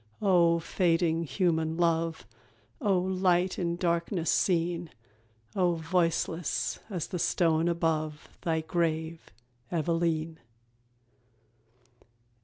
Oh, 0.19 0.57
fading 0.57 1.25
human 1.25 1.77
love! 1.77 2.25
Oh, 2.81 2.97
light 3.01 3.59
in 3.59 3.75
darkness 3.75 4.31
seen! 4.31 4.89
Oh, 5.55 5.75
voiceless 5.75 6.79
as 6.89 7.05
the 7.05 7.19
stone 7.19 7.67
above 7.67 8.27
Thy 8.41 8.61
grave, 8.61 9.29
Eveleen! 9.71 10.39